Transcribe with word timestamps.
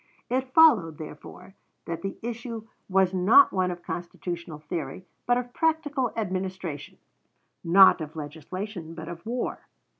It 0.31 0.51
followed, 0.51 0.97
therefore, 0.97 1.53
that 1.85 2.01
the 2.01 2.17
issue 2.23 2.67
was 2.89 3.13
not 3.13 3.51
one 3.53 3.69
of 3.69 3.83
constitutional 3.83 4.57
theory, 4.57 5.05
but 5.27 5.37
of 5.37 5.53
practical 5.53 6.11
administration; 6.15 6.97
not 7.63 8.01
of 8.01 8.15
legislation, 8.15 8.95
but 8.95 9.07
of 9.07 9.23
war. 9.27 9.67